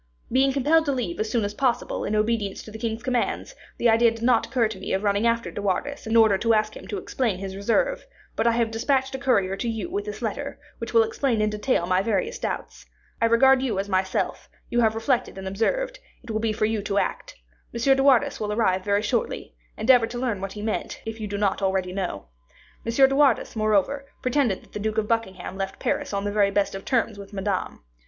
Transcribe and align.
Being 0.31 0.51
compelled 0.51 0.85
to 0.85 0.91
leave 0.91 1.19
as 1.19 1.29
soon 1.29 1.45
as 1.45 1.53
possible, 1.53 2.05
in 2.05 2.15
obedience 2.15 2.63
to 2.63 2.71
the 2.71 2.79
king's 2.79 3.03
commands, 3.03 3.53
the 3.77 3.87
idea 3.87 4.09
did 4.09 4.23
not 4.23 4.47
occur 4.47 4.67
to 4.67 4.79
me 4.79 4.93
of 4.93 5.03
running 5.03 5.27
after 5.27 5.51
De 5.51 5.61
Wardes 5.61 6.07
in 6.07 6.15
order 6.15 6.39
to 6.39 6.55
ask 6.55 6.75
him 6.75 6.87
to 6.87 6.97
explain 6.97 7.37
his 7.37 7.55
reserve; 7.55 8.07
but 8.35 8.47
I 8.47 8.53
have 8.53 8.71
dispatched 8.71 9.13
a 9.13 9.19
courier 9.19 9.55
to 9.57 9.69
you 9.69 9.91
with 9.91 10.05
this 10.05 10.23
letter, 10.23 10.57
which 10.79 10.91
will 10.91 11.03
explain 11.03 11.39
in 11.39 11.51
detail 11.51 11.85
my 11.85 12.01
various 12.01 12.39
doubts. 12.39 12.87
I 13.21 13.25
regard 13.27 13.61
you 13.61 13.77
as 13.77 13.87
myself; 13.87 14.49
you 14.71 14.79
have 14.79 14.95
reflected 14.95 15.37
and 15.37 15.47
observed; 15.47 15.99
it 16.23 16.31
will 16.31 16.39
be 16.41 16.51
for 16.51 16.65
you 16.65 16.81
to 16.81 16.97
act. 16.97 17.35
M. 17.71 17.79
de 17.95 18.01
Wardes 18.01 18.39
will 18.39 18.51
arrive 18.51 18.83
very 18.83 19.03
shortly; 19.03 19.53
endeavor 19.77 20.07
to 20.07 20.17
learn 20.17 20.41
what 20.41 20.53
he 20.53 20.63
meant, 20.63 20.99
if 21.05 21.19
you 21.21 21.27
do 21.27 21.37
not 21.37 21.61
already 21.61 21.93
know. 21.93 22.25
M. 22.87 22.91
de 22.91 23.15
Wardes, 23.15 23.55
moreover, 23.55 24.07
pretended 24.23 24.63
that 24.63 24.71
the 24.73 24.79
Duke 24.79 24.97
of 24.97 25.07
Buckingham 25.07 25.57
left 25.59 25.77
Paris 25.77 26.11
on 26.11 26.23
the 26.23 26.31
very 26.31 26.49
best 26.49 26.73
of 26.73 26.85
terms 26.85 27.19
with 27.19 27.33
Madame. 27.33 27.83